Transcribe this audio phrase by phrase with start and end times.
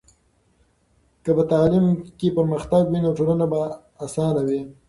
[1.23, 1.85] که په تعلیم
[2.17, 3.59] کې پرمختګ وي، نو ټولنه به
[4.05, 4.61] اسانه وي.